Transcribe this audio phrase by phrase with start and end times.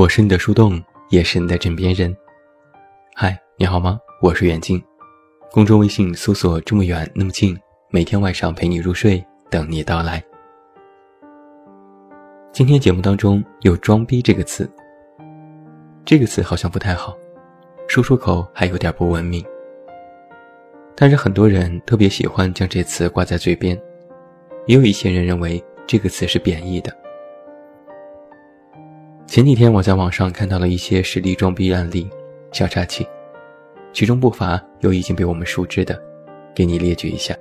[0.00, 2.16] 我是你的树洞，也是你的枕边人。
[3.14, 4.00] 嗨，你好吗？
[4.22, 4.82] 我是远近，
[5.52, 7.54] 公众微信搜索“这么远那么近”，
[7.92, 10.24] 每天晚上陪你入睡，等你到来。
[12.50, 14.66] 今天节目当中有“装逼”这个词，
[16.02, 17.14] 这个词好像不太好，
[17.86, 19.44] 说出口还有点不文明。
[20.96, 23.78] 但是很多人特别喜欢将这词挂在嘴边，
[24.66, 26.99] 也有一些人认为这个词是贬义的。
[29.30, 32.10] 前几天我在网上看到了一些实力装逼案例，
[32.50, 33.06] 小插曲，
[33.92, 35.96] 其中不乏有已经被我们熟知的，
[36.52, 37.32] 给你列举一下。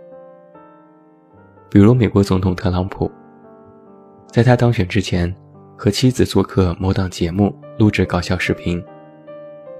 [1.67, 3.11] 比如美国总统特朗普，
[4.27, 5.35] 在他当选之前，
[5.75, 8.79] 和妻子做客某档节目录制搞笑视频，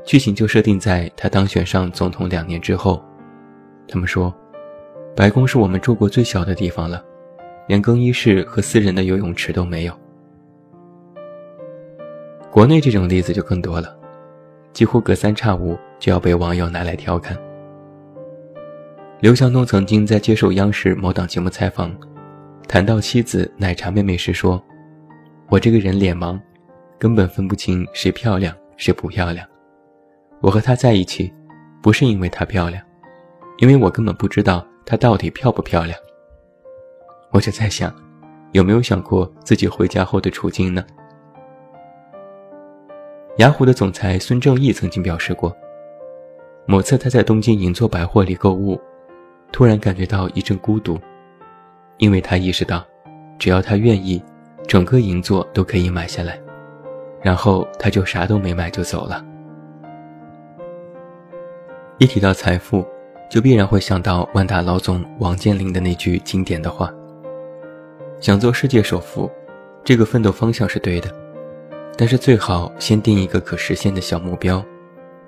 [0.04, 3.00] 剧情就设定在他当选上总统两年之后。
[3.88, 4.34] 他们说，
[5.16, 7.06] 白宫是我们住过最小的地方了，
[7.68, 9.94] 连更衣室和私人的游泳池都没有。
[12.60, 13.98] 国内这种例子就更多了，
[14.74, 17.38] 几乎隔三差五就要被网友拿来调侃。
[19.22, 21.90] 刘强东曾经在接受央视某档节目采访，
[22.68, 24.62] 谈到妻子奶茶妹妹时说
[25.48, 26.38] ：“我这个人脸盲，
[26.98, 29.48] 根本分不清谁漂亮谁不漂亮。
[30.42, 31.34] 我和她在一起，
[31.82, 32.84] 不是因为她漂亮，
[33.60, 35.98] 因为我根本不知道她到底漂不漂亮。”
[37.32, 37.90] 我就在想，
[38.52, 40.84] 有没有想过自己回家后的处境呢？
[43.40, 45.56] 雅虎的总裁孙正义曾经表示过，
[46.66, 48.78] 某次他在东京银座百货里购物，
[49.50, 51.00] 突然感觉到一阵孤独，
[52.00, 52.86] 因为他意识到，
[53.38, 54.22] 只要他愿意，
[54.68, 56.38] 整个银座都可以买下来，
[57.22, 59.26] 然后他就啥都没买就走了。
[61.98, 62.86] 一提到财富，
[63.30, 66.94] 就必然会想到万达老总王健林的那句经典的话
[68.20, 69.32] ：“想做世界首富，
[69.82, 71.10] 这个奋斗方向是对的。”
[72.00, 74.64] 但是最好先定一个可实现的小目标，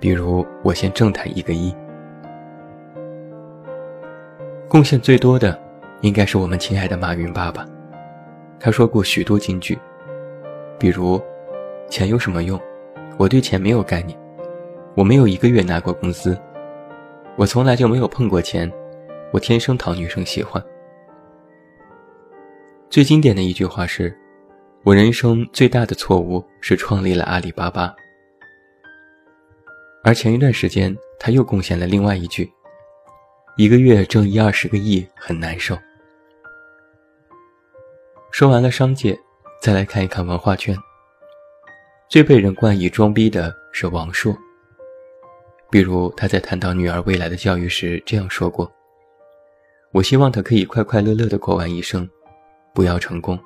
[0.00, 1.70] 比如我先挣他一个亿。
[4.70, 5.60] 贡献最多的，
[6.00, 7.66] 应该是我们亲爱的马云爸爸。
[8.58, 9.78] 他说过许多金句，
[10.78, 11.20] 比如
[11.90, 12.58] ：“钱有什么用？
[13.18, 14.18] 我对钱没有概念，
[14.94, 16.40] 我没有一个月拿过工资，
[17.36, 18.72] 我从来就没有碰过钱，
[19.30, 20.64] 我天生讨女生喜欢。”
[22.88, 24.18] 最经典的一句话是。
[24.84, 27.94] 我人生最大的错误是创立了阿里巴巴，
[30.02, 32.52] 而前一段时间他又贡献了另外一句
[33.56, 35.78] ：“一个月挣一二十个亿很难受。”
[38.32, 39.16] 说完了商界，
[39.60, 40.76] 再来看一看文化圈。
[42.08, 44.36] 最被人冠以装逼的是王朔，
[45.70, 48.70] 比如他在谈到女儿未来的教育时这样说过
[49.94, 52.10] ：“我希望她可以快快乐乐的过完一生，
[52.74, 53.38] 不要成功。”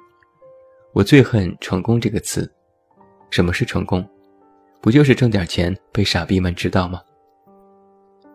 [0.96, 2.50] 我最恨“成功”这个词。
[3.28, 4.02] 什么是成功？
[4.80, 7.02] 不就是挣点钱被傻逼们知道吗？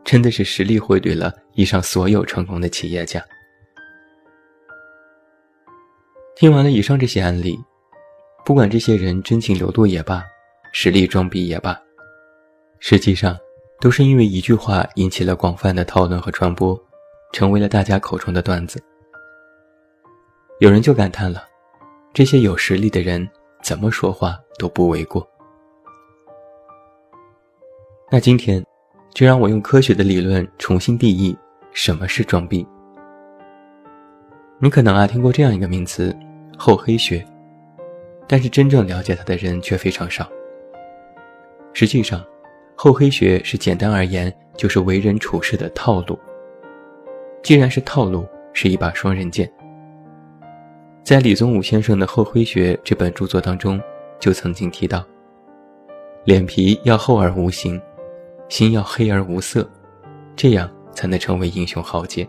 [0.03, 3.19] 真的是实力汇兑了以上所有成功的企业家。
[6.35, 7.59] 听完了以上这些案例，
[8.45, 10.23] 不管这些人真情流露也罢，
[10.71, 11.75] 实力装逼也罢，
[12.77, 13.35] 实际上
[13.79, 16.79] 都是因为一句话引起了广泛的讨论和传播，
[17.33, 18.79] 成为了大家口中的段子。
[20.59, 21.47] 有人就感叹了。
[22.13, 23.27] 这些有实力的人
[23.63, 25.25] 怎么说话都不为过。
[28.11, 28.61] 那今天，
[29.13, 31.37] 就让我用科学的理论重新定义
[31.71, 32.67] 什么是装逼。
[34.59, 36.13] 你可能啊听过这样一个名词
[36.59, 37.25] “厚黑学”，
[38.27, 40.29] 但是真正了解它的人却非常少。
[41.71, 42.21] 实际上，
[42.75, 46.19] 厚黑学是简单而言就是为人处事的套路。
[47.41, 49.49] 既然是套路，是一把双刃剑。
[51.03, 53.81] 在李宗武先生的《厚黑学》这本著作当中，
[54.19, 55.03] 就曾经提到：
[56.25, 57.81] 脸皮要厚而无形，
[58.49, 59.67] 心要黑而无色，
[60.35, 62.27] 这样才能成为英雄豪杰。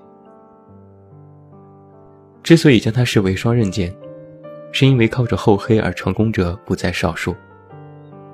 [2.43, 3.95] 之所以将它视为双刃剑，
[4.73, 7.37] 是因为靠着厚黑而成功者不在少数，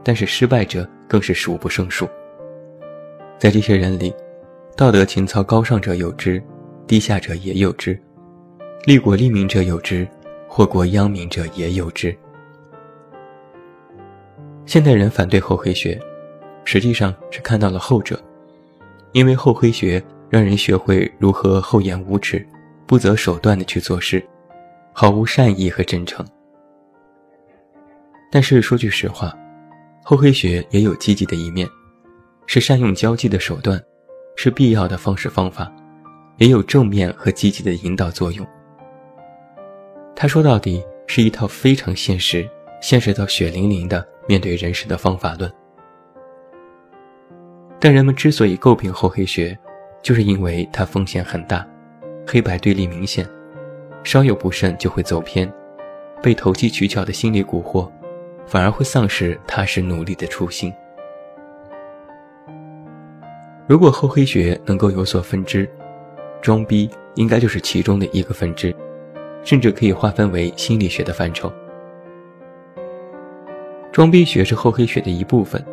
[0.04, 2.08] 但是失败者更是数不胜数。
[3.38, 4.14] 在这些人里，
[4.76, 6.40] 道德情操高尚者有之，
[6.86, 8.00] 低下者也有之，
[8.84, 10.08] 利国利民者有之。
[10.48, 12.16] 祸国殃民者也有之。
[14.66, 16.00] 现代人反对厚黑学，
[16.64, 18.20] 实际上是看到了后者，
[19.12, 22.44] 因为厚黑学让人学会如何厚颜无耻、
[22.86, 24.26] 不择手段的去做事，
[24.92, 26.26] 毫无善意和真诚。
[28.30, 29.32] 但是说句实话，
[30.02, 31.68] 厚黑学也有积极的一面，
[32.46, 33.80] 是善用交际的手段，
[34.36, 35.70] 是必要的方式方法，
[36.36, 38.46] 也有正面和积极的引导作用。
[40.20, 42.44] 他说到底是一套非常现实、
[42.80, 45.48] 现实到血淋淋的面对人世的方法论。
[47.78, 49.56] 但人们之所以诟病厚黑学，
[50.02, 51.64] 就是因为它风险很大，
[52.26, 53.24] 黑白对立明显，
[54.02, 55.48] 稍有不慎就会走偏，
[56.20, 57.88] 被投机取巧的心理蛊惑，
[58.44, 60.74] 反而会丧失踏实努力的初心。
[63.68, 65.70] 如果厚黑学能够有所分支，
[66.42, 68.74] 装逼应该就是其中的一个分支，
[69.48, 71.50] 甚至可以划分为心理学的范畴。
[73.90, 75.64] 装逼学是厚黑学的一部分，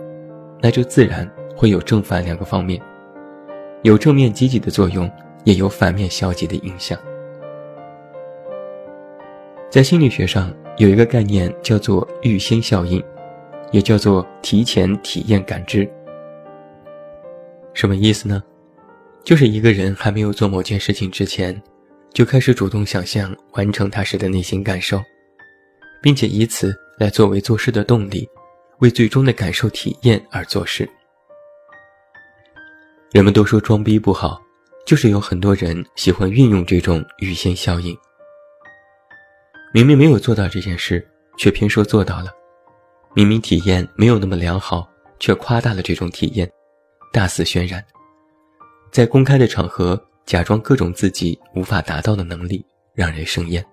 [0.61, 2.81] 那就自然会有正反两个方面，
[3.83, 5.11] 有正面积极的作用，
[5.43, 6.97] 也有反面消极的影响。
[9.69, 13.03] 在心理学上有一个概念叫做预先效应，
[13.71, 15.85] 也叫做提前体验感知。
[17.73, 18.41] 什么意思呢？
[19.25, 21.61] 就是一个人还没有做某件事情之前，
[22.15, 25.03] 就开始主动想象完成它时的内心感受，
[26.01, 26.73] 并且以此。
[26.97, 28.25] 来作为做事的动力，
[28.79, 30.89] 为最终的感受体验而做事。
[33.11, 34.41] 人们都说装逼不好，
[34.85, 37.93] 就是有很多人喜欢运用这种预先效应。
[39.73, 41.05] 明明没有做到这件事，
[41.37, 42.27] 却偏说做到了；
[43.13, 44.89] 明明体验没有那么良好，
[45.19, 46.49] 却夸大了这种体验，
[47.11, 47.83] 大肆渲染，
[48.89, 53.63] 在公开的场合假装各种自己无法达到的能力，让人生厌。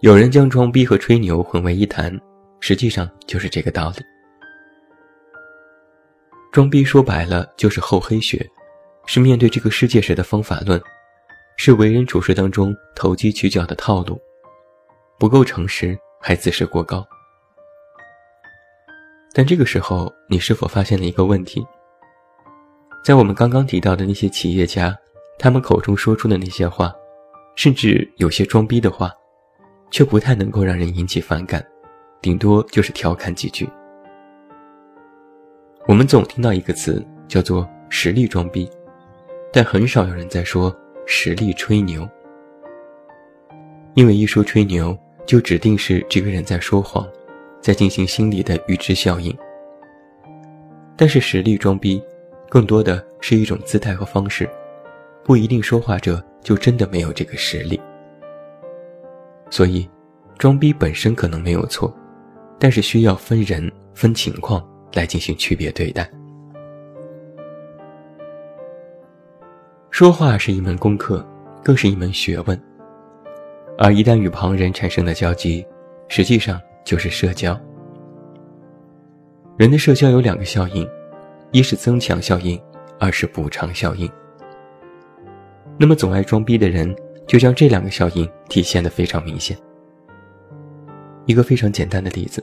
[0.00, 2.18] 有人将装逼和吹牛混为一谈，
[2.60, 4.02] 实际上就是这个道理。
[6.50, 8.48] 装逼说白了就是厚黑学，
[9.04, 10.80] 是面对这个世界时的方法论，
[11.58, 14.18] 是为人处事当中投机取巧的套路，
[15.18, 17.06] 不够诚实还自视过高。
[19.34, 21.64] 但这个时候，你是否发现了一个问题？
[23.08, 24.94] 在我们刚刚提到的那些企业家，
[25.38, 26.94] 他们口中说出的那些话，
[27.56, 29.10] 甚至有些装逼的话。
[29.90, 31.66] 却不太能够让人引起反感，
[32.20, 33.66] 顶多就是调侃几句。
[35.86, 38.70] 我们总听到一个词叫做“实力装逼”，
[39.50, 40.70] 但很少有人在说
[41.06, 42.06] “实力吹牛”，
[43.96, 44.94] 因为一说吹牛，
[45.24, 47.08] 就指定是这个人在说谎，
[47.62, 49.34] 在进行心理的预知效应。
[50.98, 52.02] 但是实力装逼，
[52.48, 54.48] 更多的是一种姿态和方式，
[55.22, 57.80] 不一定说话者就真的没有这个实力。
[59.50, 59.88] 所以，
[60.38, 61.94] 装逼本身可能没有错，
[62.58, 66.08] 但是需要分人分情况来进行区别对待。
[69.90, 71.26] 说话是一门功课，
[71.62, 72.58] 更是一门学问。
[73.76, 75.66] 而一旦与旁人产生的交集，
[76.08, 77.58] 实际上就是社交。
[79.56, 80.88] 人的社交有两个效应，
[81.52, 82.60] 一是增强效应，
[82.98, 84.10] 二是补偿效应。
[85.78, 86.94] 那么，总爱装逼的人。
[87.28, 89.54] 就将这两个效应体现得非常明显。
[91.26, 92.42] 一个非常简单的例子，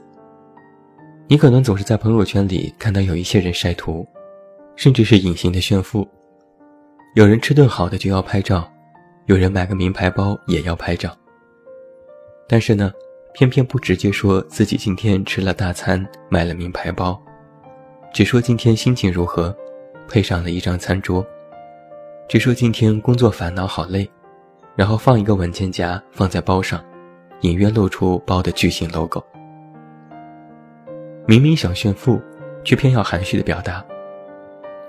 [1.27, 4.07] 你可能总是在朋友圈里看到有一些人晒图，
[4.75, 6.07] 甚至是隐形的炫富。
[7.15, 8.71] 有人吃顿好的就要拍照，
[9.25, 11.09] 有人买个名牌包也要拍照。
[12.47, 12.93] 但是呢，
[13.33, 17.19] 偏偏不直接说自己今天吃了大餐，买了名牌包，
[18.15, 19.53] 只说今天心情如何，
[20.07, 21.21] 配上了一张餐桌，
[22.29, 24.09] 只说今天工作烦恼好累。
[24.73, 26.81] 然后放一个文件夹放在包上，
[27.41, 29.21] 隐约露出包的巨型 logo。
[31.27, 32.17] 明明想炫富，
[32.63, 33.85] 却偏要含蓄的表达，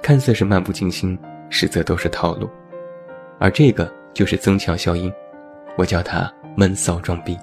[0.01, 1.19] 看似是漫不经心，
[1.51, 2.49] 实则都是套路。
[3.41, 5.13] 而这个就是增强效应，
[5.77, 7.37] 我叫它闷骚装逼。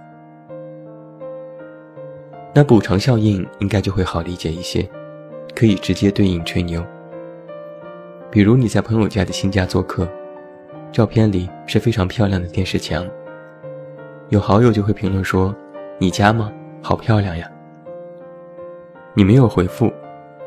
[2.56, 4.90] 那补偿效应应该就会好理解一些，
[5.56, 6.86] 可以直接对应吹牛。
[8.32, 10.08] 比如你在朋友家的新家做客。
[10.92, 13.04] 照片里是非常漂亮的电视墙。
[14.30, 15.54] 有好友就会评论说
[15.98, 16.54] ：“你家吗？
[16.84, 17.50] 好漂亮呀。”
[19.16, 19.92] 你没有回复，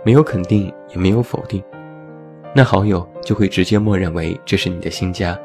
[0.04, 1.60] 没有肯定，也没有否定，
[2.54, 5.36] 那好友就会直接默认为这是你的新家，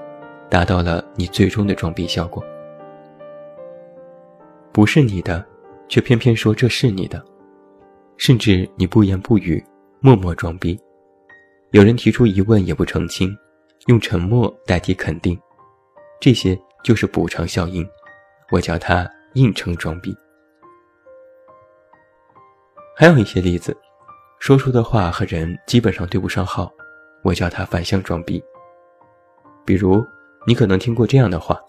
[0.52, 2.44] 达到了你最终的装逼效果。
[4.72, 5.44] 不是你的，
[5.88, 7.20] 却偏偏说这是你的，
[8.18, 9.64] 甚至你不言不语，
[10.00, 10.80] 默默装逼。
[11.72, 13.36] 有人提出疑问也不澄清。
[13.88, 15.36] 用沉默代替肯定，
[16.20, 17.84] 这些就是补偿效应，
[18.52, 20.16] 我叫它硬撑装逼。
[22.96, 23.76] 还有一些例子，
[24.38, 26.72] 说出的话和人基本上对不上号，
[27.24, 28.40] 我叫它反向装逼。
[29.66, 30.06] 比如，
[30.46, 31.60] 你可能听过这样的话：“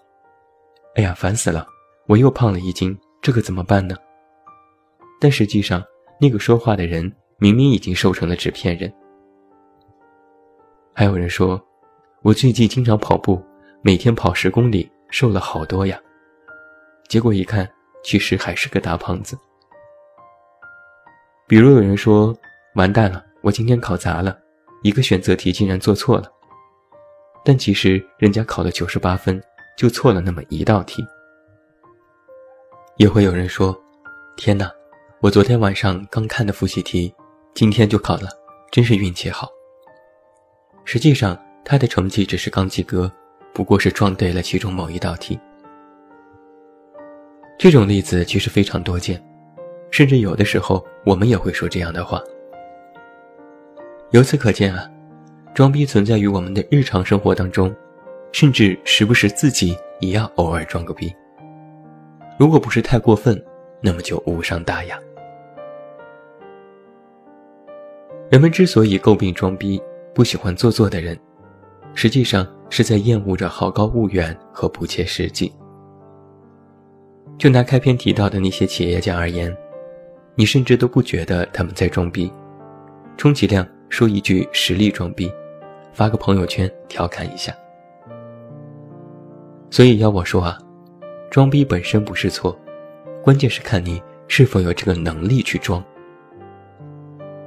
[0.93, 1.65] 哎呀，烦死了，
[2.05, 3.95] 我又胖了一斤，这可怎么办呢？”
[5.19, 5.83] 但实际上，
[6.19, 8.91] 那个说话的人明明已经瘦成了纸片人。
[10.93, 11.61] 还有人说。
[12.23, 13.43] 我最近经常跑步，
[13.81, 15.99] 每天跑十公里，瘦了好多呀。
[17.09, 17.69] 结果一看，
[18.01, 19.37] 其实还是个大胖子。
[21.49, 22.33] 比如有人说
[22.75, 24.39] ：“完蛋了，我今天考砸了，
[24.83, 26.31] 一个选择题竟然做错了。”
[27.43, 29.43] 但其实人家考了九十八分，
[29.77, 31.05] 就错了那么一道题。
[32.95, 33.77] 也会有人说
[34.37, 34.71] ：“天哪，
[35.23, 37.15] 我昨天晚上刚看的复习题，
[37.53, 38.27] 今天就考了，
[38.73, 39.47] 真是运气好。”
[40.83, 43.09] 实际上，他的成绩只是刚及格，
[43.53, 45.39] 不过是撞对了其中某一道题。
[47.57, 49.23] 这种例子其实非常多见，
[49.91, 52.21] 甚至有的时候我们也会说这样的话。
[54.11, 54.91] 由此可见啊，
[55.55, 57.73] 装逼存在于我们的日常生活当中，
[58.33, 61.15] 甚至时不时自己也要偶尔装个逼。
[62.37, 63.41] 如果不是太过分，
[63.79, 64.99] 那么就无伤大雅。
[68.33, 69.79] 人们之所以诟病装逼，
[70.11, 71.15] 不喜欢做作的人，
[71.93, 75.53] 实际上是在厌恶着好高骛远和不切实际。
[77.37, 79.55] 就拿开篇提到的那些企业家而言，
[80.33, 82.33] 你甚至都不觉得他们在装逼，
[83.17, 85.31] 充其量说一句实力装逼，
[85.93, 87.55] 发个朋友圈调侃一下。
[89.69, 90.57] 所以要我说啊，
[91.29, 92.59] 装逼本身不是错，
[93.23, 95.85] 关键是看你是否有这个能力去装。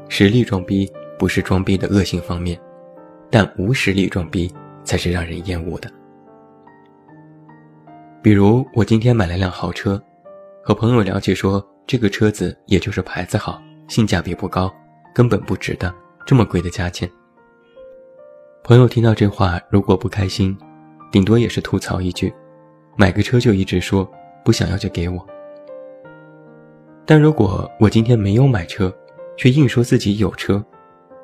[0.09, 2.59] 实力装逼不是装逼的恶性方面，
[3.31, 4.53] 但无实力装逼
[4.85, 5.91] 才是让人厌恶的。
[8.23, 10.03] 比如我今天买了辆豪车，
[10.63, 14.73] 和朋友聊起说这个车子也就是牌子好，性价比不高，
[15.15, 15.95] 根本不值得
[16.25, 17.09] 这么贵的价钱。
[18.65, 20.57] 朋友听到这话，如果不开心，
[21.13, 22.35] 顶多也是吐槽一句
[22.99, 24.09] ：“买个车就一直说
[24.45, 25.25] 不想要就给我。”
[27.07, 28.93] 但如果我今天没有买车，
[29.37, 30.65] 却硬说自己有车，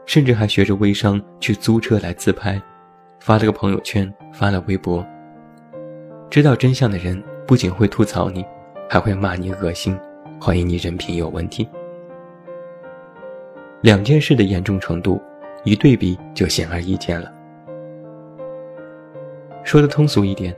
[0.06, 2.60] 甚至还学着微商去租车来自拍，
[3.20, 5.04] 发了个朋友圈，发了微博。
[6.30, 8.44] 知道真相的人不仅会吐槽你，
[8.88, 9.98] 还会骂你恶心，
[10.40, 11.68] 怀疑你人品有问题。
[13.80, 15.20] 两件事的严重程度，
[15.64, 17.32] 一对比就显而易见了。
[19.64, 20.54] 说的通俗一点，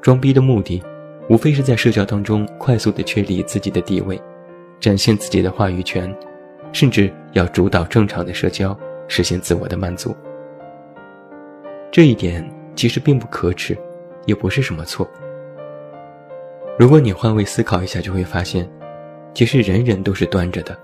[0.00, 0.82] 装逼的目的，
[1.28, 4.20] 无非是在社交当中快速的确立自己的地位，
[4.80, 6.14] 展现自己的话语权，
[6.74, 8.78] 甚至要主导正常的社交，
[9.08, 10.14] 实现自我的满足。
[11.90, 13.74] 这一点其实并不可耻。
[14.26, 15.06] 也不是什么错。
[16.78, 18.66] 如果你换位思考一下，就会发现，
[19.34, 20.74] 其实人人都是端着的，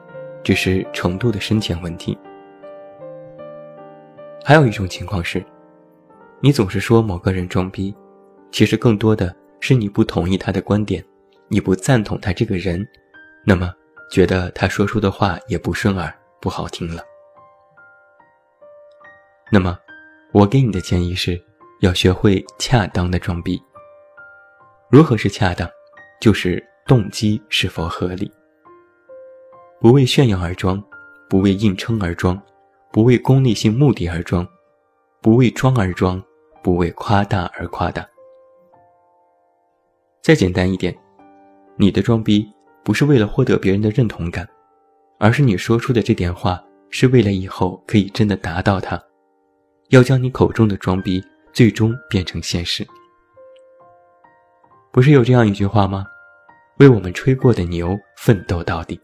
[0.42, 2.18] 只是程度的深浅问题。
[4.44, 5.42] 还有一种情况是，
[6.40, 7.94] 你总是说某个人装逼，
[8.50, 11.02] 其实更多的是你不同意他的观点，
[11.48, 12.86] 你不赞同他这个人，
[13.46, 13.72] 那么
[14.10, 17.02] 觉得他说出的话也不顺耳、不好听了。
[19.52, 19.78] 那么，
[20.32, 21.40] 我给你的建议是。
[21.80, 23.58] 要学会恰当的装逼。
[24.90, 25.66] 如何是恰当？
[26.20, 28.30] 就是动机是否合理，
[29.80, 30.78] 不为炫耀而装，
[31.26, 32.38] 不为硬撑而装，
[32.92, 34.46] 不为功利性目的而装，
[35.22, 36.22] 不为装而装，
[36.62, 38.06] 不为夸大而夸大。
[40.20, 40.94] 再简单一点，
[41.76, 42.46] 你的装逼
[42.84, 44.48] 不是为了获得别人的认同感，
[45.18, 49.00] 而是你说出的这点话是为了以后可以真的达到它，
[49.88, 51.22] 要将你口中的装逼。
[51.52, 52.86] 最终变成现实，
[54.92, 56.06] 不是有这样一句话吗？
[56.78, 59.00] 为我们吹过的牛奋斗到底。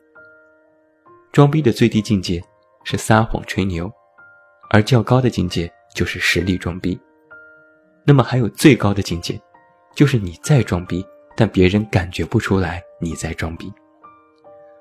[1.33, 2.41] 装逼的最低境界
[2.85, 3.91] 是撒谎吹牛，
[4.71, 6.97] 而较高的境界就是实力装逼。
[8.05, 9.37] 那么还有最高的境界，
[9.97, 11.05] 就是你在装逼，
[11.37, 13.71] 但别人感觉不出来你在装逼。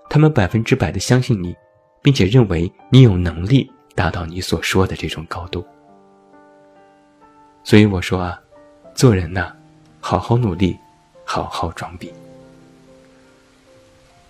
[0.10, 1.56] 他们百分之百的相信你，
[2.02, 5.66] 并且认为你有能力达到你所说的这种高度。
[7.64, 8.40] 所以我说啊，
[8.94, 9.52] 做人呐，
[10.00, 10.78] 好好努力，
[11.26, 12.14] 好好装逼。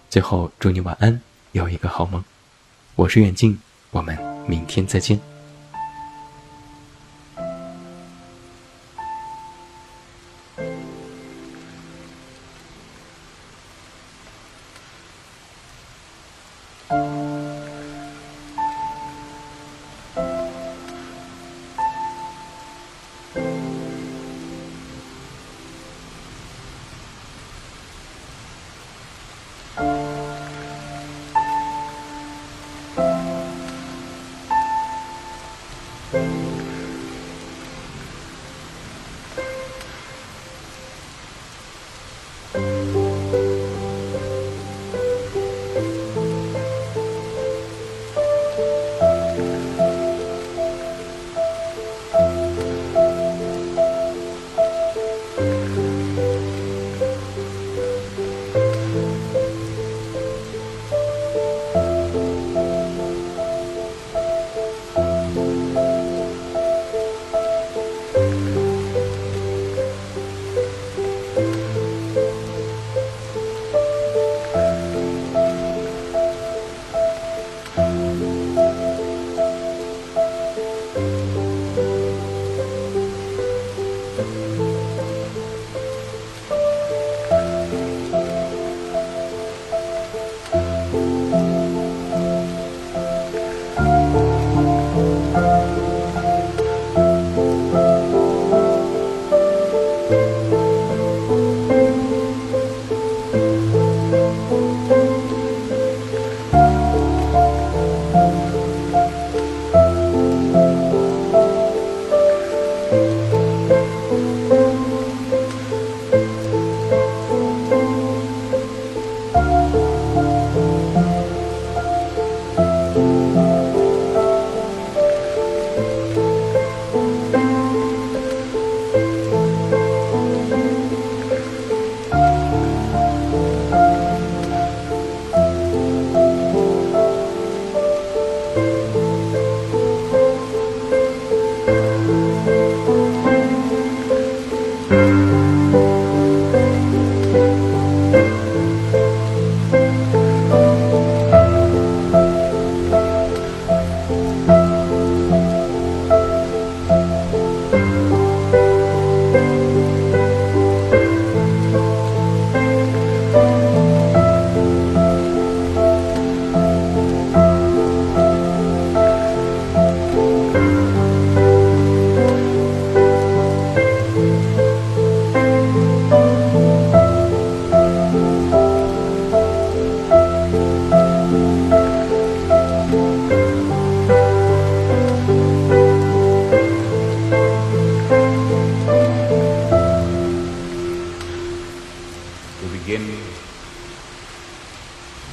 [0.10, 2.24] 最后祝你晚安，有一个好梦。
[2.96, 3.60] 我是远近，
[3.91, 4.17] 我们
[4.48, 5.35] 明天再见。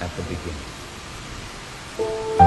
[0.03, 2.42] At the beginning.